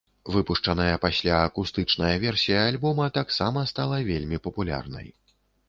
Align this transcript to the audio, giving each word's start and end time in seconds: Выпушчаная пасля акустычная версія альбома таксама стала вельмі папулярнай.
Выпушчаная 0.35 0.95
пасля 1.03 1.35
акустычная 1.49 2.15
версія 2.25 2.65
альбома 2.71 3.05
таксама 3.21 3.67
стала 3.75 4.03
вельмі 4.11 4.43
папулярнай. 4.51 5.07